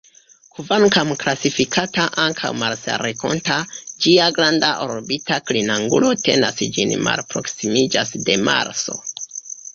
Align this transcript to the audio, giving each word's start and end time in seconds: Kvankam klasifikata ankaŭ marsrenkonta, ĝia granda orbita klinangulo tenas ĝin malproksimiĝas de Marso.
Kvankam 0.53 1.09
klasifikata 1.23 2.05
ankaŭ 2.23 2.49
marsrenkonta, 2.61 3.59
ĝia 4.07 4.31
granda 4.39 4.73
orbita 4.87 5.39
klinangulo 5.51 6.11
tenas 6.25 6.67
ĝin 6.79 6.97
malproksimiĝas 7.11 8.17
de 8.31 8.41
Marso. 8.51 8.99